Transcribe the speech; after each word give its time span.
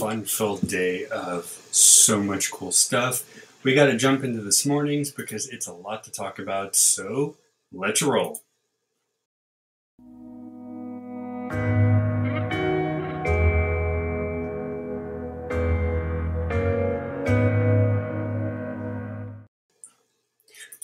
fun 0.00 0.24
filled 0.24 0.66
day 0.66 1.04
of 1.08 1.44
so 1.72 2.22
much 2.22 2.50
cool 2.50 2.72
stuff. 2.72 3.22
We 3.62 3.74
got 3.74 3.86
to 3.86 3.98
jump 3.98 4.24
into 4.24 4.40
this 4.40 4.64
morning's 4.64 5.10
because 5.10 5.46
it's 5.48 5.66
a 5.66 5.74
lot 5.74 6.04
to 6.04 6.10
talk 6.10 6.38
about. 6.38 6.74
So 6.74 7.36
let's 7.70 8.00
roll. 8.00 8.40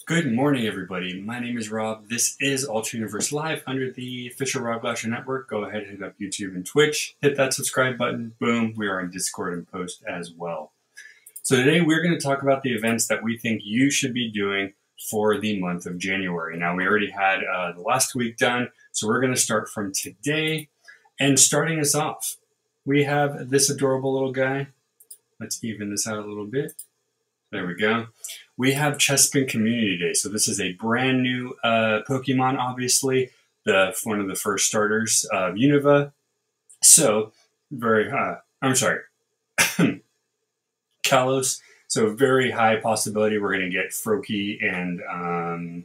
Good 0.07 0.32
morning, 0.32 0.68
everybody. 0.68 1.20
My 1.20 1.41
name 1.41 1.59
is 1.59 1.68
Rob. 1.68 2.09
This 2.09 2.36
is 2.38 2.64
Ultra 2.64 3.00
Universe 3.00 3.32
Live 3.32 3.64
under 3.66 3.91
the 3.91 4.29
official 4.29 4.62
Rob 4.62 4.82
Glasher 4.82 5.09
Network. 5.09 5.50
Go 5.50 5.64
ahead 5.64 5.88
hit 5.88 6.00
up 6.00 6.14
YouTube 6.20 6.55
and 6.55 6.64
Twitch. 6.64 7.16
Hit 7.20 7.36
that 7.36 7.52
subscribe 7.52 7.98
button. 7.98 8.32
Boom. 8.38 8.73
We 8.77 8.87
are 8.87 9.00
on 9.00 9.11
Discord 9.11 9.55
and 9.55 9.66
Post 9.66 10.05
as 10.09 10.30
well. 10.30 10.70
So 11.42 11.56
today 11.56 11.80
we're 11.80 12.05
going 12.05 12.16
to 12.16 12.24
talk 12.24 12.42
about 12.42 12.62
the 12.62 12.73
events 12.73 13.09
that 13.09 13.24
we 13.24 13.37
think 13.37 13.62
you 13.65 13.91
should 13.91 14.15
be 14.15 14.30
doing 14.30 14.74
for 15.10 15.41
the 15.41 15.59
month 15.59 15.87
of 15.87 15.98
January. 15.98 16.57
Now, 16.57 16.77
we 16.77 16.87
already 16.87 17.10
had 17.10 17.41
uh, 17.43 17.73
the 17.73 17.80
last 17.80 18.15
week 18.15 18.37
done, 18.37 18.68
so 18.93 19.09
we're 19.09 19.20
going 19.20 19.34
to 19.34 19.41
start 19.41 19.68
from 19.68 19.93
today. 19.93 20.68
And 21.18 21.37
starting 21.37 21.80
us 21.80 21.96
off, 21.96 22.37
we 22.84 23.02
have 23.02 23.51
this 23.51 23.68
adorable 23.68 24.12
little 24.12 24.30
guy. 24.30 24.68
Let's 25.41 25.65
even 25.65 25.91
this 25.91 26.07
out 26.07 26.18
a 26.18 26.29
little 26.29 26.46
bit. 26.46 26.74
There 27.51 27.66
we 27.66 27.74
go. 27.74 28.07
We 28.59 28.73
have 28.73 28.96
Chespin 28.98 29.48
Community 29.48 29.98
Day. 29.98 30.15
So 30.15 30.28
this 30.28 30.48
is 30.48 30.60
a 30.60 30.73
brand 30.73 31.23
new 31.23 31.55
uh, 31.62 32.01
Pokemon, 32.09 32.59
obviously, 32.59 33.30
the 33.65 33.95
one 34.05 34.20
of 34.20 34.29
the 34.29 34.34
first 34.34 34.66
starters 34.66 35.27
of 35.32 35.55
Unova. 35.55 36.12
So 36.82 37.32
very, 37.70 38.10
uh, 38.10 38.37
I'm 38.62 38.74
sorry, 38.74 39.01
Kalos. 41.05 41.60
So 41.88 42.15
very 42.15 42.51
high 42.51 42.77
possibility 42.77 43.38
we're 43.38 43.57
going 43.57 43.71
to 43.71 43.77
get 43.77 43.90
Froakie 43.90 44.59
and 44.65 45.01
um, 45.10 45.84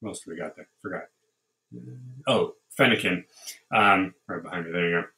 what 0.00 0.10
else 0.10 0.26
we 0.26 0.36
got 0.36 0.54
there? 0.56 0.68
Forgot. 0.82 1.04
Oh, 2.26 2.54
Fennekin, 2.78 3.24
um, 3.72 4.14
right 4.28 4.42
behind 4.42 4.66
me. 4.66 4.72
There 4.72 4.88
you 4.88 5.00
go 5.00 5.15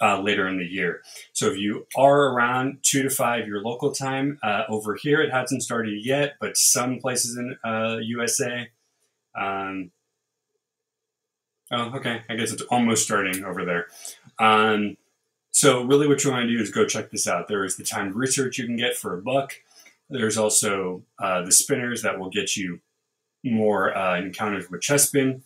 uh, 0.00 0.20
later 0.20 0.48
in 0.48 0.58
the 0.58 0.64
year. 0.64 1.02
So 1.32 1.50
if 1.50 1.58
you 1.58 1.86
are 1.96 2.32
around 2.32 2.78
two 2.82 3.02
to 3.02 3.10
five 3.10 3.46
your 3.46 3.62
local 3.62 3.92
time, 3.92 4.38
uh, 4.42 4.62
over 4.68 4.96
here 5.00 5.20
it 5.20 5.32
hasn't 5.32 5.62
started 5.62 6.04
yet, 6.04 6.34
but 6.40 6.56
some 6.56 6.98
places 6.98 7.36
in 7.36 7.56
uh, 7.64 7.98
USA. 8.02 8.70
Um, 9.34 9.90
oh, 11.70 11.96
okay. 11.96 12.22
I 12.28 12.36
guess 12.36 12.52
it's 12.52 12.62
almost 12.62 13.04
starting 13.04 13.44
over 13.44 13.64
there. 13.64 13.86
Um, 14.38 14.96
so 15.50 15.82
really, 15.82 16.08
what 16.08 16.24
you 16.24 16.30
want 16.30 16.48
to 16.48 16.56
do 16.56 16.60
is 16.60 16.70
go 16.70 16.86
check 16.86 17.10
this 17.10 17.28
out. 17.28 17.46
There 17.46 17.64
is 17.64 17.76
the 17.76 17.84
timed 17.84 18.14
research 18.14 18.58
you 18.58 18.64
can 18.64 18.76
get 18.76 18.96
for 18.96 19.18
a 19.18 19.22
buck. 19.22 19.52
There's 20.08 20.38
also 20.38 21.02
uh, 21.18 21.42
the 21.42 21.52
spinners 21.52 22.02
that 22.02 22.18
will 22.18 22.30
get 22.30 22.56
you 22.56 22.80
more 23.44 23.96
uh, 23.96 24.18
encounters 24.18 24.70
with 24.70 24.80
Chespin. 24.80 25.42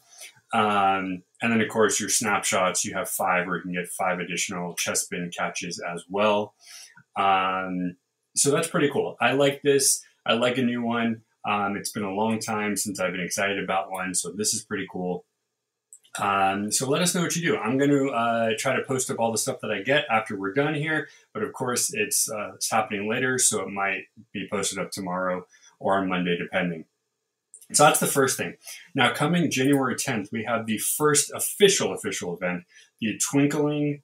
Um, 0.53 1.23
and 1.43 1.53
then, 1.53 1.61
of 1.61 1.69
course, 1.69 2.01
your 2.01 2.09
snapshots, 2.09 2.85
you 2.85 2.95
have 2.95 3.09
five 3.09 3.47
where 3.47 3.57
you 3.57 3.63
can 3.63 3.73
get 3.73 3.89
five 3.89 4.21
additional 4.21 4.75
Chespin 4.75 5.35
catches 5.37 5.81
as 5.81 6.05
well. 6.09 6.55
Um, 7.17 7.97
so 8.35 8.51
that's 8.51 8.69
pretty 8.69 8.91
cool. 8.91 9.17
I 9.21 9.33
like 9.33 9.63
this. 9.63 10.03
I 10.25 10.35
like 10.35 10.59
a 10.59 10.63
new 10.63 10.83
one. 10.83 11.23
Um, 11.49 11.77
it's 11.77 11.91
been 11.91 12.03
a 12.03 12.13
long 12.13 12.41
time 12.41 12.77
since 12.77 12.99
I've 12.99 13.13
been 13.13 13.21
excited 13.21 13.63
about 13.63 13.91
one, 13.91 14.15
so 14.15 14.33
this 14.33 14.53
is 14.53 14.65
pretty 14.65 14.87
cool. 14.91 15.25
Um, 16.19 16.73
so 16.73 16.89
let 16.89 17.03
us 17.03 17.15
know 17.15 17.23
what 17.23 17.37
you 17.37 17.43
do. 17.43 17.57
I'm 17.57 17.77
going 17.77 17.91
to 17.91 18.09
uh, 18.09 18.51
try 18.59 18.75
to 18.75 18.83
post 18.83 19.11
up 19.11 19.21
all 19.21 19.31
the 19.31 19.39
stuff 19.39 19.61
that 19.61 19.71
I 19.71 19.83
get 19.83 20.07
after 20.11 20.39
we're 20.39 20.55
done 20.55 20.75
here, 20.75 21.09
but 21.35 21.43
of 21.43 21.53
course 21.53 21.93
it's, 21.93 22.31
uh, 22.31 22.55
it's 22.55 22.71
happening 22.71 23.09
later, 23.09 23.39
so 23.39 23.61
it 23.61 23.69
might 23.69 24.05
be 24.33 24.49
posted 24.51 24.79
up 24.79 24.91
tomorrow 24.91 25.47
or 25.79 25.99
on 25.99 26.09
Monday, 26.09 26.37
depending. 26.37 26.87
So 27.73 27.85
that's 27.85 28.01
the 28.01 28.07
first 28.07 28.37
thing. 28.37 28.55
Now, 28.95 29.13
coming 29.13 29.51
January 29.51 29.97
10th, 29.97 30.29
we 30.31 30.45
have 30.45 30.67
the 30.67 30.79
first 30.79 31.33
official 31.35 31.93
official 31.93 32.37
event, 32.37 32.65
the 33.01 33.19
Twinkling 33.19 34.03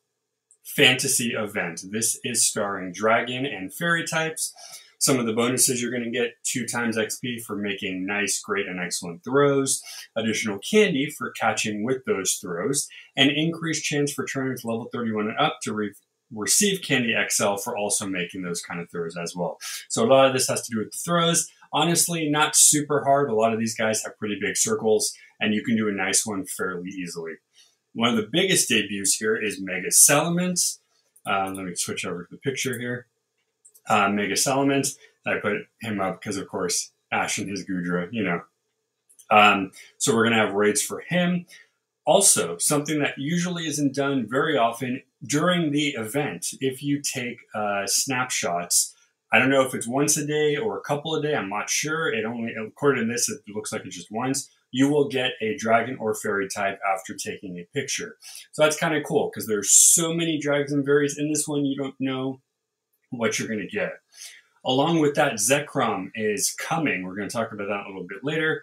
Fantasy 0.65 1.33
event. 1.33 1.83
This 1.91 2.19
is 2.25 2.47
starring 2.47 2.93
dragon 2.93 3.47
and 3.47 3.73
fairy 3.73 4.05
types. 4.05 4.53
Some 4.99 5.19
of 5.19 5.27
the 5.27 5.33
bonuses 5.33 5.83
you're 5.83 5.91
going 5.91 6.05
to 6.05 6.11
get 6.11 6.35
two 6.45 6.65
times 6.67 6.97
XP 6.97 7.43
for 7.43 7.57
making 7.57 8.07
nice, 8.07 8.41
great, 8.41 8.69
and 8.69 8.79
excellent 8.81 9.25
throws, 9.25 9.83
additional 10.17 10.59
candy 10.59 11.11
for 11.11 11.33
catching 11.33 11.85
with 11.85 12.05
those 12.05 12.35
throws, 12.35 12.89
and 13.17 13.31
increased 13.31 13.85
chance 13.85 14.13
for 14.13 14.25
trainers 14.25 14.65
level 14.65 14.89
31 14.93 15.29
and 15.29 15.39
up 15.39 15.59
to 15.63 15.73
re- 15.73 15.93
receive 16.33 16.83
Candy 16.83 17.15
XL 17.29 17.57
for 17.57 17.77
also 17.77 18.07
making 18.07 18.43
those 18.43 18.63
kind 18.63 18.81
of 18.81 18.91
throws 18.91 19.17
as 19.17 19.35
well. 19.37 19.59
So 19.89 20.05
a 20.05 20.07
lot 20.07 20.27
of 20.27 20.33
this 20.33 20.49
has 20.49 20.63
to 20.63 20.73
do 20.73 20.79
with 20.79 20.93
the 20.93 20.99
throws 21.05 21.49
honestly 21.73 22.29
not 22.29 22.57
super 22.57 23.03
hard. 23.05 23.31
A 23.31 23.35
lot 23.35 23.53
of 23.53 23.59
these 23.59 23.75
guys 23.75 24.03
have 24.03 24.19
pretty 24.19 24.39
big 24.41 24.57
circles, 24.57 25.13
and 25.41 25.55
you 25.55 25.65
can 25.65 25.77
do 25.77 25.89
a 25.89 25.93
nice 25.93 26.27
one 26.27 26.45
fairly 26.45 26.91
easily. 26.91 27.33
One 27.95 28.11
of 28.11 28.17
the 28.17 28.29
biggest 28.31 28.69
debuts 28.69 29.17
here 29.17 29.37
is 29.37 29.61
Mega 29.61 29.89
Salamence. 29.89 30.79
Uh, 31.27 31.53
let 31.55 31.65
me 31.65 31.75
switch 31.75 32.05
over 32.05 32.25
to 32.25 32.29
the 32.31 32.39
picture 32.39 32.79
here. 32.79 33.07
Uh, 33.89 34.09
Mega 34.09 34.35
Salamence. 34.35 34.97
I 35.27 35.39
put 35.41 35.57
him 35.81 36.01
up 36.01 36.21
because, 36.21 36.37
of 36.37 36.49
course, 36.49 36.93
Ash 37.13 37.39
and 37.39 37.49
his 37.49 37.65
Goodra, 37.65 38.09
you 38.11 38.25
know. 38.25 38.41
Um, 39.31 39.71
so 39.99 40.15
we're 40.15 40.25
going 40.25 40.37
to 40.37 40.45
have 40.45 40.55
raids 40.55 40.83
for 40.83 41.01
him. 41.01 41.47
Also, 42.05 42.59
something 42.59 42.99
that 42.99 43.15
usually 43.17 43.67
isn't 43.67 43.95
done 43.95 44.27
very 44.29 44.57
often 44.57 45.03
during 45.25 45.71
the 45.71 45.91
event, 45.91 46.49
if 46.61 46.83
you 46.83 47.01
take 47.01 47.39
uh, 47.55 47.87
snapshots 47.87 48.92
I 49.33 49.39
don't 49.39 49.51
know 49.51 49.63
if 49.63 49.75
it's 49.75 49.89
once 49.89 50.17
a 50.19 50.27
day 50.27 50.57
or 50.57 50.79
a 50.79 50.83
couple 50.83 51.15
a 51.15 51.23
day. 51.23 51.35
I'm 51.35 51.49
not 51.49 51.71
sure. 51.71 52.13
It 52.13 52.25
only, 52.27 52.53
according 52.55 53.07
to 53.07 53.13
this, 53.13 53.31
it 53.31 53.41
looks 53.55 53.73
like 53.73 53.85
it's 53.87 53.97
just 53.97 54.13
once. 54.13 54.51
You 54.71 54.89
will 54.89 55.09
get 55.09 55.33
a 55.41 55.57
dragon 55.57 55.97
or 55.99 56.15
fairy 56.15 56.49
type 56.49 56.79
after 56.95 57.15
taking 57.15 57.59
a 57.59 57.67
picture. 57.75 58.17
So 58.53 58.63
that's 58.63 58.77
kind 58.77 58.95
of 58.95 59.05
cool 59.05 59.31
because 59.33 59.47
there's 59.47 59.73
so 59.73 60.13
many 60.13 60.39
dragons 60.39 60.73
and 60.73 60.85
fairies 60.85 61.19
in 61.19 61.31
this 61.31 61.47
one, 61.47 61.65
you 61.65 61.77
don't 61.77 61.95
know 61.99 62.41
what 63.11 63.39
you're 63.39 63.49
going 63.49 63.61
to 63.61 63.67
get. 63.67 63.93
Along 64.65 65.01
with 65.01 65.17
that, 65.17 65.35
Zekrom 65.35 66.11
is 66.15 66.55
coming. 66.55 67.03
We're 67.03 67.17
going 67.17 67.29
to 67.29 67.37
talk 67.37 67.53
about 67.53 67.67
that 67.67 67.85
a 67.85 67.89
little 67.89 68.07
bit 68.07 68.23
later. 68.23 68.63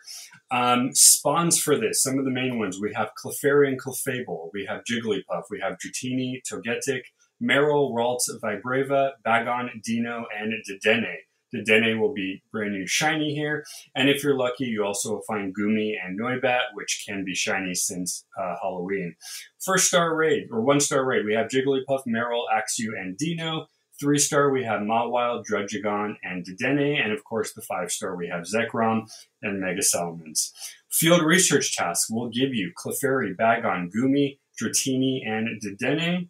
Um, 0.50 0.92
spawns 0.94 1.60
for 1.60 1.78
this, 1.78 2.02
some 2.02 2.18
of 2.18 2.24
the 2.24 2.32
main 2.32 2.58
ones. 2.58 2.80
We 2.80 2.94
have 2.94 3.12
Clefairy 3.22 3.68
and 3.68 3.82
Clefable. 3.82 4.50
We 4.54 4.66
have 4.66 4.84
Jigglypuff. 4.90 5.44
We 5.50 5.60
have 5.60 5.74
Dratini, 5.74 6.42
Togetic, 6.50 7.02
Marill, 7.42 7.92
Ralts, 7.94 8.30
Vibrava, 8.42 9.12
Bagon, 9.26 9.70
Deino, 9.88 10.24
and 10.38 10.54
Dedenne. 10.70 11.16
Dedenne 11.54 12.00
will 12.00 12.14
be 12.14 12.44
brand 12.52 12.74
new 12.74 12.86
shiny 12.86 13.34
here. 13.34 13.66
And 13.96 14.10
if 14.10 14.24
you're 14.24 14.38
lucky, 14.38 14.66
you 14.66 14.84
also 14.84 15.14
will 15.14 15.24
find 15.28 15.56
Goomy 15.56 15.94
and 16.04 16.20
Noibat, 16.20 16.74
which 16.74 17.04
can 17.08 17.24
be 17.26 17.34
shiny 17.34 17.74
since 17.74 18.26
uh, 18.40 18.56
Halloween. 18.62 19.16
First 19.64 19.88
star 19.88 20.16
raid, 20.16 20.48
or 20.52 20.62
one 20.62 20.80
star 20.80 21.06
raid, 21.06 21.26
we 21.26 21.34
have 21.34 21.48
Jigglypuff, 21.48 22.02
Marill, 22.08 22.44
Axew, 22.54 22.90
and 23.00 23.18
Deino. 23.18 23.66
Three 24.00 24.20
star, 24.20 24.50
we 24.50 24.64
have 24.64 24.82
Mawile, 24.82 25.44
Druddigon, 25.44 26.16
and 26.24 26.46
Dedenne. 26.46 27.04
And 27.04 27.12
of 27.12 27.24
course, 27.26 27.54
the 27.54 27.62
five 27.62 27.92
star, 27.92 28.16
we 28.16 28.30
have 28.30 28.46
Zekrom 28.46 29.10
and 29.42 29.60
Mega 29.60 29.82
Salamence. 29.82 30.52
Field 30.90 31.22
research 31.22 31.76
task 31.76 32.08
will 32.10 32.30
give 32.30 32.54
you 32.54 32.72
Clefairy, 32.78 33.36
Bagon, 33.36 33.90
Goomy, 33.94 34.40
Dratini, 34.62 35.28
and 35.28 35.62
Dedenne. 35.62 36.30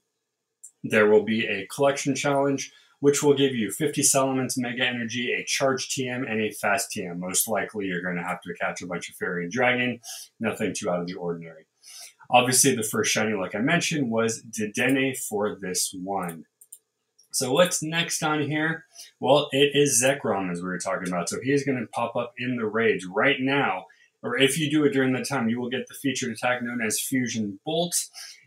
There 0.83 1.09
will 1.09 1.23
be 1.23 1.45
a 1.45 1.67
collection 1.67 2.15
challenge, 2.15 2.71
which 2.99 3.23
will 3.23 3.33
give 3.33 3.55
you 3.55 3.71
50 3.71 4.01
Salamence 4.01 4.57
Mega 4.57 4.85
Energy, 4.85 5.31
a 5.31 5.43
Charge 5.45 5.89
TM, 5.89 6.29
and 6.29 6.41
a 6.41 6.51
Fast 6.51 6.89
TM. 6.95 7.17
Most 7.17 7.47
likely, 7.47 7.85
you're 7.85 8.01
going 8.01 8.17
to 8.17 8.23
have 8.23 8.41
to 8.41 8.53
catch 8.59 8.81
a 8.81 8.87
bunch 8.87 9.09
of 9.09 9.15
Fairy 9.15 9.43
and 9.43 9.51
Dragon. 9.51 9.99
Nothing 10.39 10.73
too 10.73 10.89
out 10.89 11.01
of 11.01 11.07
the 11.07 11.15
ordinary. 11.15 11.65
Obviously, 12.31 12.75
the 12.75 12.83
first 12.83 13.11
shiny, 13.11 13.33
like 13.33 13.55
I 13.55 13.59
mentioned, 13.59 14.11
was 14.11 14.43
Dedenne 14.43 15.17
for 15.17 15.57
this 15.59 15.93
one. 15.93 16.45
So 17.31 17.51
what's 17.51 17.81
next 17.83 18.23
on 18.23 18.41
here? 18.41 18.85
Well, 19.19 19.49
it 19.51 19.71
is 19.73 20.03
Zekrom, 20.03 20.51
as 20.51 20.61
we 20.61 20.67
were 20.67 20.79
talking 20.79 21.07
about. 21.07 21.29
So 21.29 21.37
he 21.41 21.51
is 21.51 21.63
going 21.63 21.79
to 21.79 21.87
pop 21.87 22.15
up 22.15 22.33
in 22.37 22.55
the 22.55 22.65
raids 22.65 23.05
right 23.05 23.37
now. 23.39 23.85
Or 24.21 24.37
if 24.37 24.57
you 24.57 24.69
do 24.69 24.83
it 24.83 24.91
during 24.91 25.13
the 25.13 25.23
time, 25.23 25.49
you 25.49 25.59
will 25.59 25.69
get 25.69 25.87
the 25.87 25.93
featured 25.93 26.31
attack 26.31 26.61
known 26.61 26.81
as 26.81 26.99
Fusion 26.99 27.59
Bolt. 27.65 27.95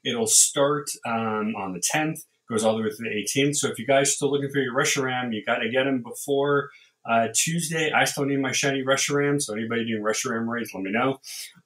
It'll 0.04 0.26
start 0.26 0.90
um, 1.06 1.54
on 1.56 1.72
the 1.72 1.80
10th, 1.80 2.20
goes 2.48 2.64
all 2.64 2.76
the 2.76 2.82
way 2.82 2.90
to 2.90 2.96
the 2.98 3.08
18th. 3.08 3.56
So 3.56 3.68
if 3.68 3.78
you 3.78 3.86
guys 3.86 4.08
are 4.08 4.12
still 4.12 4.30
looking 4.30 4.50
for 4.50 4.58
your 4.58 4.74
Reshiram, 4.74 5.34
you 5.34 5.42
got 5.44 5.58
to 5.58 5.70
get 5.70 5.84
them 5.84 6.02
before 6.02 6.70
uh, 7.08 7.28
Tuesday. 7.34 7.90
I 7.90 8.04
still 8.04 8.24
need 8.24 8.40
my 8.40 8.52
shiny 8.52 8.82
Reshiram, 8.82 9.40
so 9.40 9.54
anybody 9.54 9.86
doing 9.86 10.02
Reshiram 10.02 10.46
raids, 10.46 10.70
let 10.74 10.82
me 10.82 10.90
know. 10.90 11.18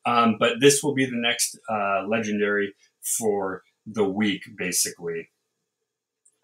Um, 0.04 0.36
but 0.38 0.60
this 0.60 0.82
will 0.82 0.94
be 0.94 1.04
the 1.04 1.16
next 1.16 1.58
uh, 1.68 2.06
legendary 2.08 2.74
for 3.02 3.62
the 3.86 4.04
week, 4.04 4.42
basically. 4.56 5.30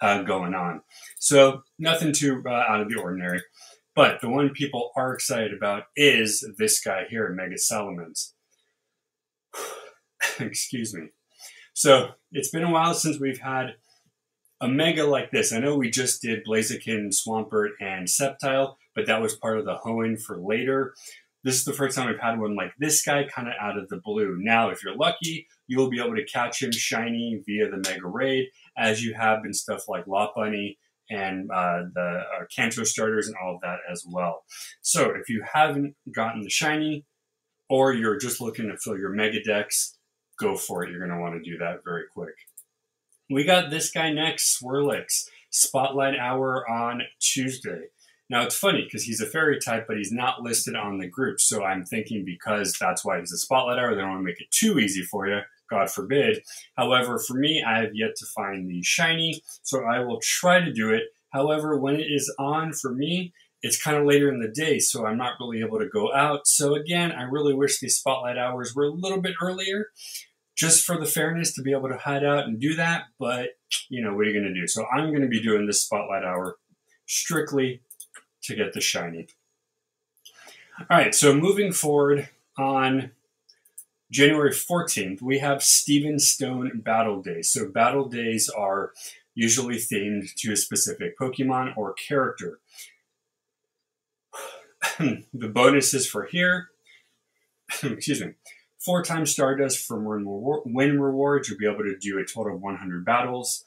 Uh, 0.00 0.23
going 0.23 0.53
on. 0.53 0.81
So 1.20 1.62
nothing 1.79 2.12
too 2.12 2.43
uh, 2.44 2.50
out 2.50 2.81
of 2.81 2.88
the 2.88 2.97
ordinary. 2.97 3.41
But 3.94 4.21
the 4.21 4.29
one 4.29 4.50
people 4.50 4.91
are 4.97 5.12
excited 5.12 5.53
about 5.53 5.85
is 5.97 6.47
this 6.59 6.81
guy 6.81 7.05
here, 7.11 7.29
Mega 7.31 7.56
Salamence. 7.56 8.33
Excuse 10.41 10.94
me. 10.94 11.09
So 11.75 12.11
it's 12.31 12.50
been 12.50 12.65
a 12.65 12.71
while 12.71 12.94
since 12.94 13.21
we've 13.21 13.41
had 13.41 13.75
a 14.62 14.69
mega 14.69 15.05
like 15.05 15.33
this, 15.33 15.53
I 15.53 15.59
know 15.59 15.77
we 15.77 15.91
just 15.91 16.23
did 16.23 16.47
Blaziken, 16.47 17.12
Swampert, 17.12 17.71
and 17.81 18.06
Sceptile, 18.06 18.77
but 18.94 19.06
that 19.06 19.21
was 19.21 19.35
part 19.35 19.59
of 19.59 19.65
the 19.65 19.75
Hoenn 19.75 20.23
for 20.23 20.38
later. 20.38 20.95
This 21.43 21.56
is 21.56 21.65
the 21.65 21.73
first 21.73 21.97
time 21.97 22.09
I've 22.09 22.21
had 22.21 22.38
one 22.38 22.55
like 22.55 22.73
this 22.79 23.03
guy, 23.03 23.25
kind 23.25 23.49
of 23.49 23.55
out 23.61 23.77
of 23.77 23.88
the 23.88 24.00
blue. 24.05 24.38
Now, 24.38 24.71
if 24.71 24.85
you're 24.85 24.95
lucky, 24.95 25.49
you'll 25.67 25.91
be 25.91 25.99
able 25.99 26.15
to 26.15 26.25
catch 26.25 26.62
him 26.62 26.71
shiny 26.71 27.43
via 27.45 27.69
the 27.71 27.79
Mega 27.79 28.06
Raid, 28.06 28.50
as 28.79 29.05
you 29.05 29.15
have 29.15 29.45
in 29.45 29.53
stuff 29.53 29.88
like 29.88 30.06
Lopunny 30.06 30.77
and 31.10 31.50
uh, 31.50 31.84
the 31.94 32.22
uh, 32.40 32.44
Kanto 32.54 32.84
starters 32.84 33.28
and 33.28 33.37
all 33.43 33.56
of 33.56 33.60
that 33.62 33.78
as 33.90 34.04
well. 34.08 34.44
So, 34.81 35.10
if 35.10 35.28
you 35.28 35.44
haven't 35.52 35.96
gotten 36.10 36.43
the 36.43 36.50
shiny, 36.50 37.04
or 37.69 37.93
you're 37.93 38.19
just 38.19 38.40
looking 38.40 38.69
to 38.69 38.76
fill 38.76 38.99
your 38.99 39.10
Mega 39.10 39.43
Dex, 39.43 39.96
go 40.38 40.56
for 40.56 40.84
it. 40.84 40.90
You're 40.90 41.06
going 41.06 41.16
to 41.16 41.22
want 41.22 41.43
to 41.43 41.50
do 41.50 41.58
that 41.58 41.84
very 41.84 42.04
quick. 42.12 42.34
We 43.31 43.44
got 43.44 43.70
this 43.70 43.90
guy 43.90 44.12
next, 44.12 44.60
Swirlix, 44.60 45.26
Spotlight 45.50 46.19
Hour 46.19 46.69
on 46.69 47.02
Tuesday. 47.19 47.84
Now 48.28 48.43
it's 48.43 48.56
funny 48.56 48.82
because 48.84 49.04
he's 49.04 49.20
a 49.20 49.26
fairy 49.26 49.58
type, 49.60 49.87
but 49.87 49.99
he's 49.99 50.10
not 50.10 50.43
listed 50.43 50.75
on 50.75 50.99
the 50.99 51.06
group. 51.06 51.40
So 51.40 51.64
I'm 51.64 51.84
thinking 51.84 52.25
because 52.25 52.76
that's 52.81 53.04
why 53.04 53.20
he's 53.20 53.32
a 53.32 53.37
spotlight 53.37 53.78
hour, 53.78 53.94
they 53.94 54.00
don't 54.00 54.10
want 54.10 54.20
to 54.20 54.25
make 54.25 54.40
it 54.40 54.50
too 54.50 54.78
easy 54.78 55.02
for 55.02 55.26
you. 55.26 55.40
God 55.73 55.91
forbid. 55.91 56.43
However, 56.77 57.19
for 57.19 57.35
me, 57.35 57.65
I 57.67 57.79
have 57.79 57.95
yet 57.95 58.15
to 58.17 58.27
find 58.27 58.69
the 58.69 58.83
shiny, 58.83 59.43
so 59.63 59.85
I 59.85 60.01
will 60.01 60.21
try 60.23 60.61
to 60.61 60.73
do 60.73 60.91
it. 60.91 61.05
However, 61.33 61.79
when 61.79 61.97
it 61.97 62.09
is 62.11 62.33
on 62.39 62.75
for 62.75 62.93
me, 62.93 63.33
it's 63.63 63.83
kind 63.83 63.97
of 63.97 64.05
later 64.05 64.31
in 64.31 64.41
the 64.41 64.49
day, 64.49 64.79
so 64.79 65.07
I'm 65.07 65.17
not 65.17 65.35
really 65.41 65.61
able 65.61 65.79
to 65.79 65.89
go 65.89 66.13
out. 66.13 66.47
So 66.47 66.75
again, 66.75 67.13
I 67.13 67.23
really 67.23 67.55
wish 67.55 67.81
these 67.81 67.97
spotlight 67.97 68.37
hours 68.37 68.75
were 68.75 68.85
a 68.85 68.91
little 68.91 69.21
bit 69.21 69.35
earlier, 69.41 69.87
just 70.57 70.85
for 70.85 70.99
the 70.99 71.07
fairness 71.07 71.55
to 71.55 71.63
be 71.63 71.73
able 71.73 71.89
to 71.89 71.97
hide 71.97 72.25
out 72.25 72.45
and 72.45 72.61
do 72.61 72.75
that. 72.75 73.05
But 73.19 73.51
you 73.89 74.03
know, 74.05 74.15
what 74.15 74.27
are 74.27 74.31
you 74.31 74.39
going 74.39 74.53
to 74.53 74.61
do? 74.61 74.67
So 74.67 74.85
I'm 74.93 75.09
going 75.09 75.23
to 75.23 75.29
be 75.29 75.43
doing 75.43 75.67
this 75.67 75.83
spotlight 75.83 76.25
hour 76.25 76.57
strictly 77.07 77.81
to 78.43 78.57
get 78.57 78.75
the 78.75 78.81
shiny. 78.81 79.29
All 80.79 80.99
right, 80.99 81.15
so 81.15 81.35
moving 81.35 81.73
forward 81.73 82.29
on 82.59 83.13
January 84.12 84.50
14th, 84.50 85.23
we 85.23 85.38
have 85.38 85.62
Steven 85.62 86.19
Stone 86.19 86.82
Battle 86.85 87.23
Days. 87.23 87.50
So, 87.50 87.70
battle 87.70 88.11
days 88.11 88.50
are 88.50 88.93
usually 89.35 89.76
themed 89.76 90.35
to 90.37 90.53
a 90.53 90.56
specific 90.56 91.19
Pokemon 91.19 91.75
or 91.79 91.94
character. 91.94 92.61
the 94.99 95.49
bonuses 95.49 96.06
for 96.06 96.26
here, 96.26 96.69
excuse 97.82 98.20
me, 98.20 98.35
four 98.79 99.03
times 99.03 99.31
Stardust 99.31 99.87
from 99.87 100.05
win 100.05 101.00
rewards. 101.00 101.49
You'll 101.49 101.59
be 101.59 101.67
able 101.67 101.85
to 101.85 101.97
do 101.99 102.19
a 102.19 102.25
total 102.26 102.56
of 102.56 102.61
100 102.61 103.06
battles. 103.06 103.64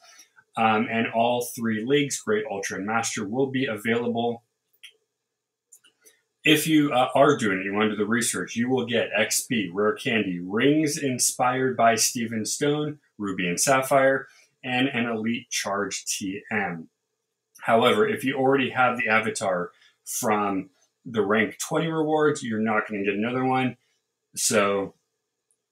Um, 0.56 0.86
and 0.88 1.08
all 1.12 1.44
three 1.56 1.84
leagues, 1.84 2.20
Great 2.20 2.44
Ultra 2.48 2.78
and 2.78 2.86
Master, 2.86 3.26
will 3.26 3.48
be 3.48 3.66
available 3.66 4.44
if 6.46 6.68
you 6.68 6.92
uh, 6.92 7.08
are 7.16 7.36
doing 7.36 7.58
it, 7.58 7.64
you 7.64 7.74
want 7.74 7.90
to 7.90 7.96
do 7.96 7.96
the 7.96 8.06
research, 8.06 8.54
you 8.54 8.70
will 8.70 8.86
get 8.86 9.10
XP, 9.18 9.70
Rare 9.72 9.94
Candy, 9.94 10.38
rings 10.38 10.96
inspired 10.96 11.76
by 11.76 11.96
Steven 11.96 12.46
Stone, 12.46 13.00
Ruby 13.18 13.48
and 13.48 13.58
Sapphire, 13.58 14.28
and 14.62 14.86
an 14.86 15.06
Elite 15.06 15.50
Charge 15.50 16.04
TM. 16.04 16.86
However, 17.62 18.06
if 18.08 18.22
you 18.22 18.36
already 18.36 18.70
have 18.70 18.96
the 18.96 19.08
avatar 19.08 19.72
from 20.04 20.70
the 21.04 21.22
rank 21.22 21.58
20 21.58 21.88
rewards, 21.88 22.44
you're 22.44 22.60
not 22.60 22.88
going 22.88 23.00
to 23.02 23.10
get 23.10 23.18
another 23.18 23.44
one. 23.44 23.76
So 24.36 24.94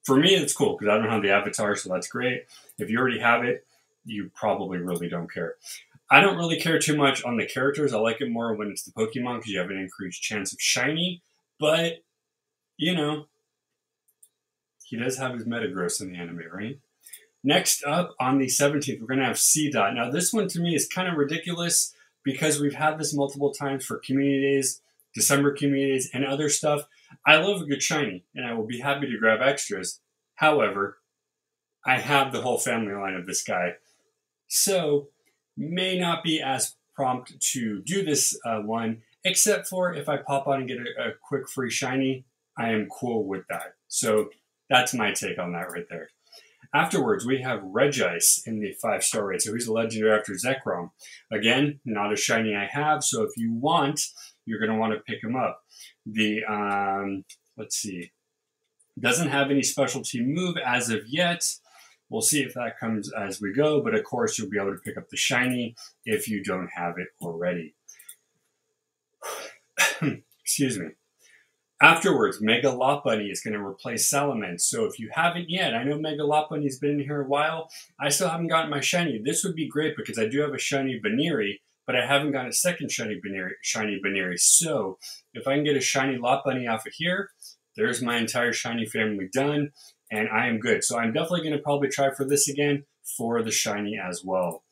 for 0.03 0.17
me, 0.17 0.35
it's 0.35 0.53
cool 0.53 0.77
because 0.77 0.93
I 0.93 0.99
don't 0.99 1.09
have 1.09 1.23
the 1.23 1.31
avatar, 1.31 1.77
so 1.77 1.89
that's 1.89 2.09
great. 2.09 2.47
If 2.79 2.91
you 2.91 2.99
already 2.99 3.21
have 3.21 3.45
it, 3.45 3.65
you 4.05 4.29
probably 4.35 4.79
really 4.79 5.09
don't 5.09 5.33
care. 5.33 5.55
I 6.11 6.21
don't 6.21 6.37
really 6.37 6.61
care 6.61 6.79
too 6.79 6.97
much 6.97 7.25
on 7.25 7.37
the 7.37 7.47
characters. 7.47 7.93
I 7.93 7.99
like 7.99 8.21
it 8.21 8.31
more 8.31 8.55
when 8.55 8.69
it's 8.69 8.85
the 8.85 8.93
Pokemon 8.93 9.39
because 9.39 9.51
you 9.51 9.59
have 9.59 9.71
an 9.71 9.79
increased 9.79 10.23
chance 10.23 10.53
of 10.53 10.61
shiny. 10.61 11.23
But, 11.59 12.05
you 12.77 12.95
know, 12.95 13.27
he 14.85 14.97
does 14.97 15.17
have 15.19 15.35
his 15.35 15.47
Metagross 15.47 16.01
in 16.01 16.13
the 16.13 16.19
anime, 16.19 16.43
right? 16.53 16.79
Next 17.43 17.85
up 17.85 18.15
on 18.21 18.39
the 18.39 18.47
17th, 18.47 19.01
we're 19.01 19.07
going 19.07 19.21
to 19.21 19.27
have 19.27 19.37
Seedot. 19.37 19.95
Now, 19.95 20.11
this 20.11 20.33
one 20.33 20.49
to 20.49 20.61
me 20.61 20.75
is 20.75 20.87
kind 20.87 21.09
of 21.09 21.17
ridiculous 21.17 21.95
because 22.23 22.61
we've 22.61 22.75
had 22.75 22.99
this 22.99 23.15
multiple 23.15 23.53
times 23.53 23.85
for 23.85 23.99
community 23.99 24.41
days, 24.41 24.81
December 25.15 25.53
community 25.53 25.93
days, 25.93 26.11
and 26.13 26.25
other 26.25 26.49
stuff. 26.49 26.87
I 27.27 27.37
love 27.37 27.61
a 27.61 27.67
good 27.67 27.83
shiny, 27.83 28.25
and 28.35 28.47
I 28.47 28.55
will 28.55 28.67
be 28.67 28.81
happy 28.81 29.11
to 29.11 29.19
grab 29.19 29.41
extras. 29.43 30.01
However, 30.37 30.99
I 31.87 31.99
have 31.99 32.33
the 32.33 32.41
whole 32.41 32.59
family 32.59 32.95
line 32.95 33.15
of 33.15 33.27
this 33.27 33.43
guy. 33.43 33.75
So 34.49 35.09
may 35.57 35.99
not 35.99 36.23
be 36.23 36.41
as 36.41 36.77
prompt 36.95 37.41
to 37.41 37.83
do 37.83 38.05
this 38.05 38.39
uh, 38.45 38.61
one, 38.61 39.03
except 39.25 39.69
for 39.69 39.93
if 39.93 40.09
I 40.09 40.19
pop 40.19 40.47
on 40.47 40.61
and 40.61 40.69
get 40.69 40.79
a, 40.79 41.09
a 41.09 41.13
quick 41.23 41.49
free 41.49 41.71
shiny, 41.71 42.25
I 42.57 42.71
am 42.71 42.89
cool 42.89 43.27
with 43.27 43.47
that. 43.49 43.75
So 43.89 44.31
that's 44.71 44.95
my 44.95 45.13
take 45.13 45.39
on 45.39 45.53
that 45.53 45.71
right 45.71 45.87
there. 45.91 46.09
Afterwards, 46.75 47.25
we 47.25 47.41
have 47.43 47.61
Regice 47.61 48.47
in 48.47 48.59
the 48.59 48.73
five 48.83 49.05
star 49.05 49.27
rate. 49.27 49.43
So 49.43 49.55
he's 49.55 49.69
a 49.69 49.73
legendary 49.73 50.19
after 50.19 50.33
Zekrom. 50.33 50.91
Again, 51.33 51.81
not 51.85 52.13
a 52.13 52.17
shiny 52.17 52.55
I 52.55 52.67
have. 52.67 53.05
So 53.05 53.23
if 53.23 53.31
you 53.37 53.53
want, 53.53 54.01
you're 54.45 54.59
going 54.59 54.73
to 54.73 54.79
want 54.79 54.93
to 54.93 55.01
pick 55.01 55.23
him 55.23 55.37
up. 55.37 55.63
The, 56.05 56.45
um, 56.45 57.25
let's 57.57 57.77
see, 57.77 58.11
doesn't 58.99 59.29
have 59.29 59.51
any 59.51 59.63
specialty 59.63 60.21
move 60.21 60.57
as 60.57 60.91
of 60.91 61.03
yet. 61.07 61.45
We'll 62.15 62.23
see 62.23 62.43
if 62.45 62.55
that 62.55 62.79
comes 62.79 63.13
as 63.13 63.41
we 63.41 63.53
go, 63.53 63.83
but 63.83 63.93
of 63.93 64.05
course 64.05 64.39
you'll 64.39 64.49
be 64.49 64.57
able 64.57 64.73
to 64.73 64.79
pick 64.79 64.97
up 64.97 65.09
the 65.09 65.17
shiny 65.17 65.75
if 66.05 66.29
you 66.29 66.45
don't 66.45 66.69
have 66.73 66.95
it 66.97 67.09
already. 67.21 67.75
Excuse 70.41 70.79
me. 70.79 70.91
Afterwards, 71.83 72.41
Mega 72.41 72.69
Lopunny 72.69 73.33
is 73.33 73.41
going 73.41 73.55
to 73.55 73.61
replace 73.61 74.09
Salamence. 74.09 74.61
So 74.61 74.85
if 74.85 75.01
you 75.01 75.11
haven't 75.13 75.51
yet, 75.51 75.75
I 75.75 75.83
know 75.83 75.99
Mega 75.99 76.23
Lopunny's 76.23 76.79
been 76.79 76.93
in 76.93 76.99
here 77.01 77.23
a 77.23 77.27
while. 77.27 77.69
I 77.99 78.11
still 78.11 78.29
haven't 78.29 78.47
gotten 78.47 78.71
my 78.71 78.81
shiny. 78.81 79.21
This 79.21 79.43
would 79.43 79.57
be 79.57 79.67
great 79.67 79.97
because 79.97 80.17
I 80.17 80.29
do 80.29 80.41
have 80.43 80.55
a 80.55 80.59
shiny 80.59 81.01
Buneary, 81.03 81.63
but 81.85 81.97
I 81.97 82.07
haven't 82.07 82.31
gotten 82.31 82.51
a 82.51 82.53
second 82.53 82.93
shiny 82.93 83.19
Buneary. 83.21 83.55
Shiny 83.61 83.99
Buneary. 84.01 84.39
So 84.39 84.99
if 85.33 85.49
I 85.49 85.57
can 85.57 85.65
get 85.65 85.77
a 85.77 85.81
shiny 85.81 86.17
Lopunny 86.17 86.73
off 86.73 86.87
of 86.87 86.93
here, 86.93 87.31
there's 87.77 88.01
my 88.01 88.19
entire 88.19 88.53
shiny 88.53 88.87
family 88.87 89.29
done 89.33 89.73
and 90.15 90.29
I 90.29 90.47
am 90.47 90.59
good. 90.59 90.85
So 90.85 90.99
I'm 90.99 91.13
definitely 91.13 91.43
going 91.43 91.57
to 91.57 91.63
probably 91.63 91.89
try 91.89 92.15
for 92.15 92.25
this 92.25 92.49
again 92.49 92.85
for 93.17 93.43
the 93.43 93.51
shiny 93.51 93.99
as 93.99 94.23
well. 94.25 94.63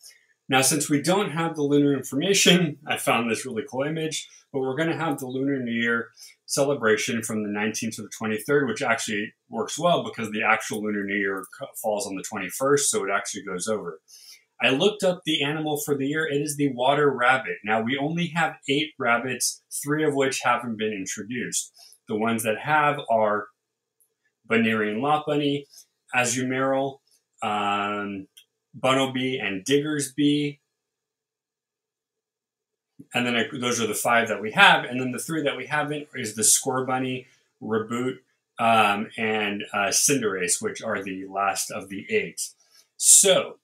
Now, 0.48 0.60
since 0.60 0.90
we 0.90 1.00
don't 1.00 1.30
have 1.30 1.56
the 1.56 1.62
lunar 1.62 1.94
information, 1.94 2.78
I 2.86 2.96
found 2.96 3.30
this 3.30 3.46
really 3.46 3.64
cool 3.70 3.82
image, 3.82 4.28
but 4.52 4.60
we're 4.60 4.76
going 4.76 4.90
to 4.90 4.96
have 4.96 5.18
the 5.18 5.26
Lunar 5.26 5.58
New 5.58 5.72
Year 5.72 6.08
celebration 6.44 7.22
from 7.22 7.42
the 7.42 7.48
19th 7.48 7.96
to 7.96 8.02
the 8.02 8.10
23rd, 8.22 8.68
which 8.68 8.82
actually 8.82 9.32
works 9.48 9.78
well 9.78 10.04
because 10.04 10.30
the 10.30 10.42
actual 10.42 10.82
Lunar 10.82 11.04
New 11.04 11.16
Year 11.16 11.44
falls 11.82 12.06
on 12.06 12.16
the 12.16 12.24
21st, 12.30 12.80
so 12.80 13.04
it 13.04 13.10
actually 13.10 13.44
goes 13.44 13.66
over. 13.66 14.00
I 14.60 14.70
looked 14.70 15.02
up 15.02 15.22
the 15.24 15.42
animal 15.42 15.80
for 15.84 15.96
the 15.96 16.06
year. 16.06 16.26
It 16.26 16.40
is 16.40 16.56
the 16.56 16.72
water 16.72 17.10
rabbit. 17.10 17.56
Now, 17.64 17.80
we 17.80 17.98
only 17.98 18.28
have 18.36 18.56
eight 18.68 18.90
rabbits, 18.98 19.62
three 19.82 20.04
of 20.04 20.14
which 20.14 20.42
haven't 20.44 20.78
been 20.78 20.92
introduced. 20.92 21.72
The 22.08 22.16
ones 22.16 22.42
that 22.42 22.58
have 22.58 23.00
are 23.10 23.46
Buneary 24.52 24.92
and 24.92 25.02
Lopunny, 25.02 25.64
Azumarill, 26.14 26.98
um, 27.42 28.28
Bunnelby, 28.78 29.42
and 29.42 29.64
Diggers 29.64 30.12
Diggersby. 30.12 30.58
And 33.14 33.26
then 33.26 33.34
I, 33.34 33.44
those 33.58 33.80
are 33.80 33.86
the 33.86 33.94
five 33.94 34.28
that 34.28 34.42
we 34.42 34.52
have. 34.52 34.84
And 34.84 35.00
then 35.00 35.12
the 35.12 35.18
three 35.18 35.42
that 35.42 35.56
we 35.56 35.66
haven't 35.66 36.08
is 36.14 36.34
the 36.34 36.44
Score 36.44 36.84
Bunny, 36.84 37.26
Raboot, 37.62 38.18
um, 38.58 39.08
and 39.16 39.64
uh, 39.72 39.88
Cinderace, 39.88 40.60
which 40.60 40.82
are 40.82 41.02
the 41.02 41.26
last 41.26 41.70
of 41.70 41.88
the 41.88 42.06
eight. 42.10 42.50
So, 42.98 43.56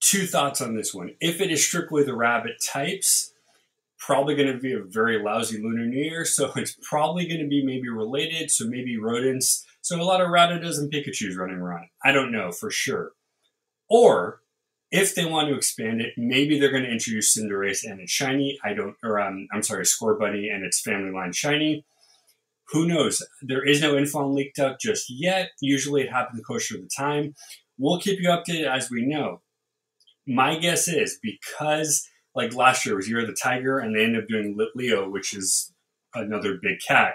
two 0.00 0.26
thoughts 0.26 0.60
on 0.60 0.74
this 0.74 0.92
one. 0.92 1.14
If 1.20 1.40
it 1.40 1.52
is 1.52 1.64
strictly 1.64 2.02
the 2.02 2.16
rabbit 2.16 2.56
types, 2.60 3.31
probably 4.04 4.34
going 4.34 4.52
to 4.52 4.58
be 4.58 4.72
a 4.72 4.82
very 4.82 5.22
lousy 5.22 5.62
Lunar 5.62 5.86
New 5.86 6.02
Year, 6.02 6.24
so 6.24 6.52
it's 6.56 6.76
probably 6.82 7.26
going 7.26 7.40
to 7.40 7.48
be 7.48 7.64
maybe 7.64 7.88
related, 7.88 8.50
so 8.50 8.66
maybe 8.66 8.98
rodents. 8.98 9.64
So 9.80 10.00
a 10.00 10.02
lot 10.02 10.20
of 10.20 10.28
Rattatas 10.28 10.78
and 10.78 10.92
Pikachus 10.92 11.36
running 11.36 11.56
around. 11.56 11.86
I 12.04 12.12
don't 12.12 12.32
know 12.32 12.52
for 12.52 12.70
sure. 12.70 13.12
Or 13.88 14.40
if 14.90 15.14
they 15.14 15.24
want 15.24 15.48
to 15.48 15.56
expand 15.56 16.00
it, 16.00 16.12
maybe 16.16 16.58
they're 16.58 16.70
going 16.70 16.84
to 16.84 16.90
introduce 16.90 17.36
Cinderace 17.36 17.84
and 17.84 18.00
its 18.00 18.12
shiny. 18.12 18.58
I 18.64 18.74
don't, 18.74 18.94
or 19.02 19.20
um, 19.20 19.48
I'm 19.52 19.62
sorry, 19.62 19.84
Scorbunny 19.84 20.52
and 20.52 20.64
its 20.64 20.80
family 20.80 21.10
line 21.10 21.32
shiny. 21.32 21.84
Who 22.72 22.86
knows? 22.86 23.26
There 23.42 23.66
is 23.66 23.82
no 23.82 23.96
info 23.96 24.20
on 24.20 24.34
Leek 24.34 24.54
Duck 24.54 24.78
just 24.80 25.06
yet. 25.08 25.50
Usually 25.60 26.02
it 26.02 26.12
happens 26.12 26.42
closer 26.44 26.76
to 26.76 26.82
the 26.82 26.90
time. 26.96 27.34
We'll 27.78 28.00
keep 28.00 28.20
you 28.20 28.28
updated 28.28 28.70
as 28.70 28.90
we 28.90 29.04
know. 29.04 29.42
My 30.26 30.56
guess 30.56 30.88
is 30.88 31.18
because 31.20 32.08
like 32.34 32.54
last 32.54 32.86
year 32.86 32.96
was 32.96 33.08
Year 33.08 33.20
of 33.20 33.26
the 33.26 33.36
Tiger, 33.40 33.78
and 33.78 33.94
they 33.94 34.04
ended 34.04 34.22
up 34.22 34.28
doing 34.28 34.56
Leo, 34.74 35.08
which 35.08 35.34
is 35.34 35.72
another 36.14 36.58
big 36.60 36.78
cat. 36.86 37.14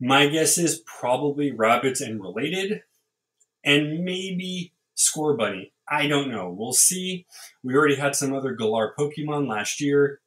My 0.00 0.28
guess 0.28 0.58
is 0.58 0.82
probably 0.86 1.50
rabbits 1.52 2.00
and 2.00 2.20
related, 2.20 2.82
and 3.64 4.04
maybe 4.04 4.72
Scorbunny. 4.96 5.72
I 5.88 6.06
don't 6.06 6.30
know. 6.30 6.54
We'll 6.56 6.72
see. 6.72 7.26
We 7.62 7.74
already 7.74 7.96
had 7.96 8.14
some 8.14 8.34
other 8.34 8.52
Galar 8.52 8.94
Pokemon 8.98 9.48
last 9.48 9.80
year. 9.80 10.20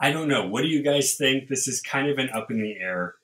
I 0.00 0.10
don't 0.10 0.28
know. 0.28 0.46
What 0.46 0.62
do 0.62 0.68
you 0.68 0.82
guys 0.82 1.14
think? 1.14 1.48
This 1.48 1.68
is 1.68 1.82
kind 1.82 2.08
of 2.08 2.18
an 2.18 2.30
up 2.30 2.50
in 2.50 2.62
the 2.62 2.76
air 2.80 3.16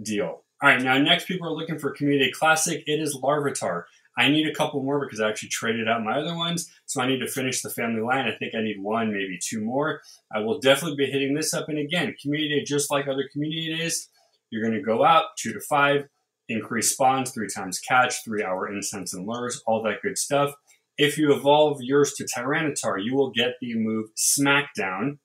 deal. 0.00 0.44
All 0.62 0.68
right, 0.70 0.80
now 0.80 0.98
next 0.98 1.26
people 1.26 1.48
are 1.48 1.56
looking 1.56 1.78
for 1.78 1.90
Community 1.90 2.30
Classic. 2.30 2.82
It 2.86 3.00
is 3.00 3.16
Larvitar. 3.16 3.84
I 4.18 4.28
need 4.28 4.48
a 4.48 4.54
couple 4.54 4.82
more 4.82 5.04
because 5.04 5.20
I 5.20 5.28
actually 5.28 5.50
traded 5.50 5.88
out 5.88 6.02
my 6.02 6.18
other 6.18 6.34
ones, 6.34 6.70
so 6.86 7.00
I 7.00 7.06
need 7.06 7.18
to 7.18 7.28
finish 7.28 7.60
the 7.60 7.70
family 7.70 8.00
line. 8.00 8.26
I 8.26 8.36
think 8.36 8.54
I 8.54 8.62
need 8.62 8.80
one, 8.80 9.12
maybe 9.12 9.38
two 9.42 9.60
more. 9.60 10.00
I 10.34 10.40
will 10.40 10.58
definitely 10.58 10.96
be 10.96 11.10
hitting 11.10 11.34
this 11.34 11.52
up. 11.52 11.68
And 11.68 11.78
again, 11.78 12.14
Community 12.20 12.58
Day, 12.58 12.64
just 12.64 12.90
like 12.90 13.08
other 13.08 13.28
Community 13.30 13.76
Days, 13.76 14.08
you're 14.50 14.62
going 14.62 14.78
to 14.78 14.82
go 14.82 15.04
out 15.04 15.36
two 15.38 15.52
to 15.52 15.60
five, 15.60 16.08
increase 16.48 16.92
spawns, 16.92 17.30
three 17.30 17.48
times 17.48 17.78
catch, 17.78 18.24
three 18.24 18.42
hour 18.42 18.72
incense 18.72 19.12
and 19.12 19.26
lures, 19.26 19.62
all 19.66 19.82
that 19.82 20.02
good 20.02 20.16
stuff. 20.16 20.54
If 20.98 21.18
you 21.18 21.34
evolve 21.34 21.82
yours 21.82 22.14
to 22.14 22.24
Tyranitar, 22.24 23.02
you 23.02 23.14
will 23.14 23.30
get 23.30 23.56
the 23.60 23.74
move 23.74 24.06
Smackdown, 24.16 25.18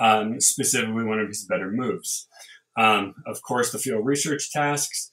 um, 0.00 0.40
specifically 0.40 1.04
one 1.04 1.20
of 1.20 1.28
his 1.28 1.44
better 1.44 1.70
moves. 1.70 2.26
Um, 2.76 3.14
of 3.26 3.42
course, 3.42 3.70
the 3.70 3.78
field 3.78 4.04
research 4.04 4.50
tasks, 4.50 5.09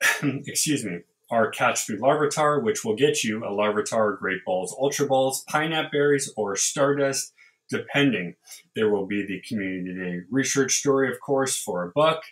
excuse 0.22 0.84
me, 0.84 1.00
are 1.30 1.50
catch 1.50 1.86
through 1.86 1.98
Larvitar, 1.98 2.62
which 2.62 2.84
will 2.84 2.96
get 2.96 3.22
you 3.22 3.44
a 3.44 3.50
Larvitar, 3.50 4.18
Great 4.18 4.44
Balls, 4.44 4.74
Ultra 4.78 5.06
Balls, 5.06 5.44
Pineapple 5.48 5.90
Berries, 5.92 6.32
or 6.36 6.56
Stardust, 6.56 7.32
depending. 7.68 8.34
There 8.74 8.90
will 8.90 9.06
be 9.06 9.24
the 9.24 9.40
Community 9.40 9.94
Day 9.94 10.24
research 10.30 10.74
story, 10.74 11.10
of 11.10 11.20
course, 11.20 11.56
for 11.56 11.84
a 11.84 11.90
buck. 11.90 12.22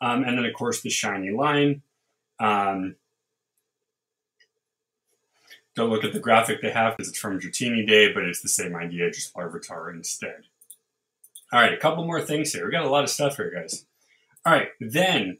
Um, 0.00 0.24
and 0.24 0.36
then, 0.36 0.44
of 0.44 0.52
course, 0.52 0.82
the 0.82 0.90
shiny 0.90 1.30
line. 1.30 1.82
Um, 2.38 2.96
don't 5.74 5.90
look 5.90 6.04
at 6.04 6.12
the 6.12 6.20
graphic 6.20 6.60
they 6.60 6.70
have 6.70 6.96
because 6.96 7.10
it's 7.10 7.18
from 7.18 7.40
Dratini 7.40 7.86
Day, 7.86 8.12
but 8.12 8.24
it's 8.24 8.42
the 8.42 8.48
same 8.48 8.76
idea, 8.76 9.10
just 9.10 9.34
Larvitar 9.34 9.92
instead. 9.92 10.44
All 11.52 11.60
right, 11.60 11.72
a 11.72 11.78
couple 11.78 12.04
more 12.04 12.20
things 12.20 12.52
here. 12.52 12.66
We 12.66 12.72
got 12.72 12.84
a 12.84 12.90
lot 12.90 13.04
of 13.04 13.10
stuff 13.10 13.36
here, 13.36 13.50
guys. 13.54 13.86
All 14.44 14.52
right, 14.52 14.68
then 14.80 15.38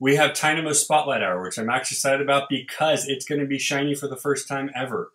we 0.00 0.16
have 0.16 0.32
Tynamo 0.32 0.72
Spotlight 0.72 1.22
Hour, 1.22 1.42
which 1.42 1.58
I'm 1.58 1.68
actually 1.68 1.96
excited 1.96 2.22
about 2.22 2.48
because 2.48 3.06
it's 3.06 3.26
going 3.26 3.40
to 3.40 3.46
be 3.46 3.58
shiny 3.58 3.94
for 3.94 4.08
the 4.08 4.16
first 4.16 4.48
time 4.48 4.70
ever. 4.74 5.12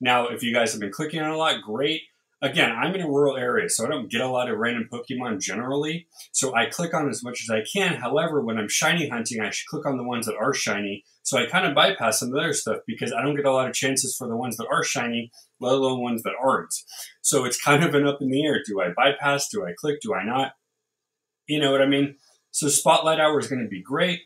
Now, 0.00 0.28
if 0.28 0.42
you 0.42 0.52
guys 0.52 0.72
have 0.72 0.80
been 0.80 0.90
clicking 0.90 1.20
on 1.20 1.30
a 1.30 1.36
lot, 1.36 1.62
great. 1.62 2.02
Again, 2.42 2.72
I'm 2.72 2.94
in 2.94 3.00
a 3.00 3.08
rural 3.08 3.36
area, 3.36 3.68
so 3.68 3.86
I 3.86 3.88
don't 3.88 4.10
get 4.10 4.20
a 4.20 4.28
lot 4.28 4.50
of 4.50 4.58
random 4.58 4.88
Pokemon 4.92 5.40
generally. 5.40 6.08
So 6.32 6.54
I 6.54 6.66
click 6.66 6.92
on 6.92 7.08
as 7.08 7.22
much 7.22 7.42
as 7.42 7.50
I 7.50 7.62
can. 7.70 7.94
However, 7.94 8.42
when 8.42 8.58
I'm 8.58 8.68
shiny 8.68 9.08
hunting, 9.08 9.40
I 9.40 9.50
should 9.50 9.68
click 9.68 9.86
on 9.86 9.96
the 9.96 10.04
ones 10.04 10.26
that 10.26 10.36
are 10.36 10.52
shiny. 10.52 11.04
So 11.22 11.38
I 11.38 11.46
kind 11.46 11.66
of 11.66 11.74
bypass 11.74 12.18
some 12.18 12.28
of 12.28 12.34
the 12.34 12.40
other 12.40 12.52
stuff 12.52 12.78
because 12.86 13.12
I 13.12 13.22
don't 13.22 13.36
get 13.36 13.46
a 13.46 13.52
lot 13.52 13.68
of 13.68 13.74
chances 13.74 14.16
for 14.16 14.28
the 14.28 14.36
ones 14.36 14.56
that 14.56 14.66
are 14.70 14.84
shiny, 14.84 15.30
let 15.60 15.72
alone 15.72 16.02
ones 16.02 16.22
that 16.24 16.34
aren't. 16.42 16.74
So 17.22 17.44
it's 17.44 17.62
kind 17.62 17.82
of 17.82 17.94
an 17.94 18.06
up 18.06 18.20
in 18.20 18.30
the 18.30 18.44
air. 18.44 18.60
Do 18.66 18.80
I 18.80 18.88
bypass? 18.94 19.48
Do 19.48 19.64
I 19.64 19.72
click? 19.78 20.00
Do 20.02 20.12
I 20.12 20.24
not? 20.24 20.52
You 21.46 21.60
know 21.60 21.72
what 21.72 21.82
I 21.82 21.86
mean? 21.86 22.16
So 22.54 22.68
Spotlight 22.68 23.18
Hour 23.18 23.40
is 23.40 23.48
going 23.48 23.62
to 23.62 23.68
be 23.68 23.82
great. 23.82 24.20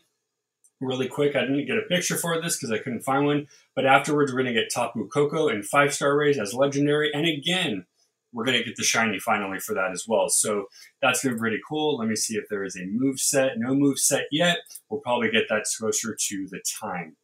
Really 0.79 1.07
quick, 1.07 1.35
I 1.35 1.41
didn't 1.41 1.65
get 1.65 1.79
a 1.79 1.89
picture 1.89 2.15
for 2.15 2.39
this 2.39 2.57
because 2.57 2.71
I 2.71 2.77
couldn't 2.77 3.01
find 3.01 3.25
one. 3.25 3.47
But 3.75 3.87
afterwards, 3.87 4.31
we're 4.31 4.43
going 4.43 4.53
to 4.53 4.61
get 4.61 4.71
Tapu 4.71 5.07
Koko 5.07 5.47
and 5.47 5.65
five 5.65 5.95
star 5.95 6.15
rays 6.15 6.37
as 6.37 6.53
legendary. 6.53 7.11
And 7.11 7.25
again, 7.25 7.87
we're 8.31 8.45
going 8.45 8.59
to 8.59 8.63
get 8.63 8.75
the 8.75 8.83
shiny 8.83 9.17
finally 9.17 9.57
for 9.57 9.73
that 9.73 9.89
as 9.91 10.05
well. 10.07 10.29
So 10.29 10.65
that's 11.01 11.23
going 11.23 11.33
to 11.33 11.37
be 11.37 11.39
pretty 11.39 11.59
cool. 11.67 11.97
Let 11.97 12.07
me 12.07 12.15
see 12.15 12.35
if 12.35 12.43
there 12.51 12.63
is 12.63 12.75
a 12.75 12.85
move 12.85 13.19
set. 13.19 13.53
No 13.57 13.73
move 13.73 13.97
set 13.97 14.25
yet. 14.31 14.59
We'll 14.91 15.01
probably 15.01 15.31
get 15.31 15.49
that 15.49 15.65
closer 15.79 16.15
to 16.15 16.47
the 16.51 16.61
time. 16.79 17.17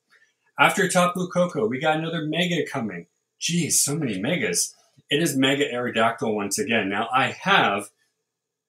After 0.60 0.90
Tapu 0.90 1.28
Koko, 1.28 1.68
we 1.68 1.80
got 1.80 2.00
another 2.00 2.26
Mega 2.26 2.68
coming. 2.68 3.06
Geez, 3.40 3.80
so 3.80 3.96
many 3.96 4.20
Megas. 4.20 4.74
It 5.12 5.22
is 5.22 5.38
Mega 5.38 5.72
Aerodactyl 5.72 6.34
once 6.34 6.58
again. 6.58 6.90
Now 6.90 7.10
I 7.14 7.28
have 7.28 7.92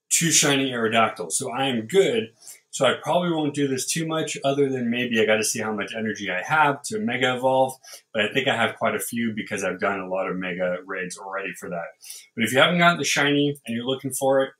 two 0.09 0.31
shiny 0.31 0.71
Aerodactyls, 0.71 1.33
so 1.33 1.51
I 1.51 1.67
am 1.67 1.87
good 1.87 2.31
so 2.77 2.85
I 2.85 2.93
probably 3.03 3.31
won't 3.31 3.55
do 3.55 3.67
this 3.67 3.87
too 3.87 4.07
much 4.07 4.37
other 4.45 4.69
than 4.69 4.91
maybe 4.91 5.19
I 5.19 5.25
got 5.25 5.37
to 5.37 5.45
see 5.45 5.61
how 5.61 5.73
much 5.73 5.95
energy 5.97 6.31
I 6.31 6.43
have 6.43 6.83
to 6.83 6.99
mega 6.99 7.35
evolve. 7.35 7.73
But 8.13 8.27
I 8.27 8.33
think 8.35 8.49
I 8.49 8.55
have 8.55 8.77
quite 8.77 8.95
a 8.95 9.01
few 9.01 9.33
because 9.35 9.65
I've 9.65 9.81
done 9.81 9.99
a 9.99 10.11
lot 10.11 10.29
of 10.29 10.37
mega 10.37 10.77
raids 10.85 11.17
already 11.17 11.55
for 11.55 11.71
that. 11.71 11.87
But 12.35 12.45
if 12.45 12.53
you 12.53 12.59
haven't 12.59 12.77
gotten 12.77 12.99
the 12.99 13.05
shiny 13.05 13.57
and 13.67 13.75
you're 13.75 13.87
looking 13.87 14.13
for 14.13 14.43
it, 14.43 14.51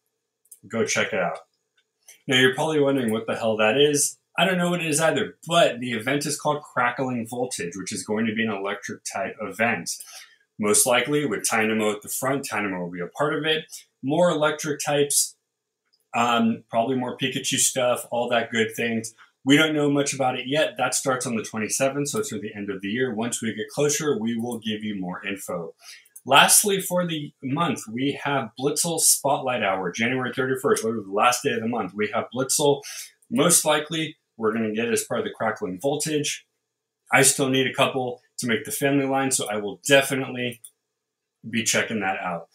go 0.67 0.87
check 0.87 1.13
it 1.13 1.21
out. 1.21 1.41
Now 2.27 2.39
you're 2.39 2.55
probably 2.55 2.81
wondering 2.81 3.13
what 3.13 3.27
the 3.27 3.37
hell 3.37 3.59
that 3.59 3.77
is. 3.77 4.17
I 4.39 4.47
don't 4.47 4.57
know 4.57 4.71
what 4.71 4.81
it 4.81 4.87
is 4.87 4.99
either, 4.99 5.37
but 5.47 5.81
the 5.81 5.93
event 5.93 6.25
is 6.25 6.41
called 6.41 6.63
Crackling 6.63 7.27
Voltage, 7.29 7.77
which 7.77 7.93
is 7.93 8.03
going 8.03 8.25
to 8.25 8.35
be 8.35 8.45
an 8.45 8.51
electric 8.51 9.01
type 9.05 9.37
event. 9.43 9.91
Most 10.59 10.87
likely 10.87 11.27
with 11.27 11.47
Tynamo 11.47 11.93
at 11.93 12.01
the 12.01 12.09
front, 12.09 12.47
Tynamo 12.47 12.81
will 12.81 12.91
be 12.91 13.01
a 13.01 13.09
part 13.09 13.35
of 13.35 13.45
it. 13.45 13.67
More 14.03 14.31
electric 14.31 14.81
types 14.83 15.36
um, 16.17 16.65
probably 16.71 16.97
more 16.97 17.17
Pikachu 17.17 17.59
stuff, 17.59 18.07
all 18.11 18.29
that 18.31 18.51
good 18.51 18.75
things. 18.75 19.15
We 19.45 19.57
don't 19.57 19.75
know 19.75 19.91
much 19.91 20.15
about 20.15 20.39
it 20.39 20.47
yet. 20.49 20.77
That 20.79 20.95
starts 20.95 21.27
on 21.27 21.37
the 21.37 21.43
27th, 21.43 22.09
so 22.09 22.19
it's 22.19 22.31
through 22.31 22.41
the 22.41 22.55
end 22.55 22.71
of 22.71 22.81
the 22.81 22.89
year. 22.89 23.15
Once 23.15 23.43
we 23.43 23.55
get 23.55 23.69
closer, 23.69 24.19
we 24.19 24.37
will 24.37 24.59
give 24.59 24.83
you 24.83 24.99
more 24.99 25.25
info. 25.25 25.75
Lastly, 26.25 26.81
for 26.81 27.07
the 27.07 27.33
month, 27.43 27.83
we 27.93 28.19
have 28.25 28.51
Blitzle 28.59 28.99
Spotlight 28.99 29.63
Hour, 29.63 29.93
January 29.93 30.33
31st, 30.33 30.83
literally 30.83 31.05
the 31.07 31.13
last 31.13 31.45
day 31.45 31.53
of 31.53 31.61
the 31.61 31.69
month. 31.69 31.93
We 31.95 32.11
have 32.13 32.25
Blitzle. 32.35 32.83
Most 33.31 33.65
likely, 33.65 34.17
we're 34.37 34.53
going 34.53 34.69
to 34.69 34.75
get 34.75 34.89
it 34.89 34.93
as 34.93 35.05
part 35.05 35.21
of 35.21 35.27
the 35.27 35.33
Crackling 35.33 35.79
Voltage. 35.81 36.47
I 37.13 37.23
still 37.23 37.49
need 37.49 37.69
a 37.69 37.75
couple 37.75 38.23
to 38.39 38.49
make 38.49 38.65
the 38.65 38.73
family 38.73 39.07
line, 39.07 39.31
so 39.31 39.49
I 39.49 39.59
will 39.59 39.81
definitely 39.87 40.61
be 41.49 41.63
checking 41.63 42.01
that 42.01 42.19
out. 42.19 42.49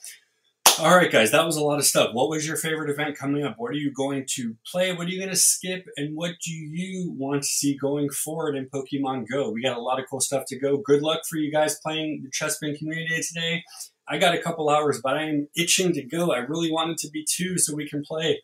All 0.81 0.97
right, 0.97 1.11
guys, 1.11 1.29
that 1.29 1.45
was 1.45 1.57
a 1.57 1.63
lot 1.63 1.77
of 1.77 1.85
stuff. 1.85 2.09
What 2.13 2.27
was 2.27 2.47
your 2.47 2.57
favorite 2.57 2.89
event 2.89 3.15
coming 3.15 3.43
up? 3.43 3.53
What 3.59 3.69
are 3.69 3.75
you 3.75 3.93
going 3.93 4.25
to 4.31 4.57
play? 4.65 4.91
What 4.91 5.05
are 5.05 5.11
you 5.11 5.19
going 5.19 5.29
to 5.29 5.35
skip? 5.35 5.85
And 5.95 6.15
what 6.15 6.31
do 6.43 6.51
you 6.51 7.13
want 7.15 7.43
to 7.43 7.47
see 7.47 7.77
going 7.77 8.09
forward 8.09 8.55
in 8.55 8.67
Pokemon 8.67 9.27
Go? 9.31 9.51
We 9.51 9.61
got 9.61 9.77
a 9.77 9.79
lot 9.79 9.99
of 9.99 10.05
cool 10.09 10.21
stuff 10.21 10.45
to 10.47 10.57
go. 10.57 10.77
Good 10.77 11.03
luck 11.03 11.21
for 11.29 11.37
you 11.37 11.51
guys 11.51 11.77
playing 11.85 12.23
the 12.23 12.31
Chespin 12.31 12.75
Community 12.79 13.07
Day 13.09 13.21
today. 13.21 13.63
I 14.09 14.17
got 14.17 14.33
a 14.33 14.41
couple 14.41 14.71
hours, 14.71 14.99
but 15.03 15.15
I 15.15 15.25
am 15.25 15.47
itching 15.55 15.93
to 15.93 16.03
go. 16.03 16.31
I 16.31 16.37
really 16.37 16.71
want 16.71 16.89
it 16.89 16.97
to 17.01 17.11
be 17.11 17.27
two 17.29 17.59
so 17.59 17.75
we 17.75 17.87
can 17.87 18.01
play. 18.01 18.41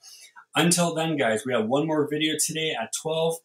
Until 0.56 0.94
then, 0.94 1.18
guys, 1.18 1.42
we 1.44 1.54
have 1.54 1.66
one 1.66 1.88
more 1.88 2.08
video 2.08 2.36
today 2.40 2.76
at 2.80 2.92
12. 3.02 3.38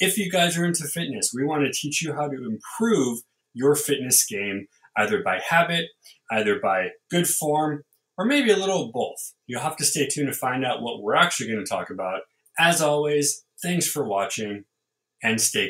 If 0.00 0.18
you 0.18 0.28
guys 0.28 0.58
are 0.58 0.64
into 0.64 0.88
fitness, 0.88 1.30
we 1.32 1.44
want 1.44 1.62
to 1.62 1.72
teach 1.72 2.02
you 2.02 2.14
how 2.14 2.26
to 2.26 2.34
improve 2.34 3.20
your 3.54 3.76
fitness 3.76 4.26
game 4.26 4.66
either 4.96 5.22
by 5.22 5.38
habit, 5.38 5.86
either 6.32 6.58
by 6.58 6.88
good 7.12 7.28
form, 7.28 7.84
or 8.20 8.26
maybe 8.26 8.50
a 8.50 8.56
little 8.56 8.84
of 8.84 8.92
both. 8.92 9.32
You'll 9.46 9.62
have 9.62 9.78
to 9.78 9.84
stay 9.84 10.06
tuned 10.06 10.28
to 10.28 10.34
find 10.34 10.62
out 10.62 10.82
what 10.82 11.00
we're 11.00 11.14
actually 11.14 11.50
going 11.50 11.64
to 11.64 11.68
talk 11.68 11.88
about. 11.88 12.20
As 12.58 12.82
always, 12.82 13.46
thanks 13.62 13.86
for 13.86 14.04
watching 14.04 14.64
and 15.22 15.40
stay 15.40 15.58